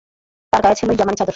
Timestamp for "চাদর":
1.17-1.29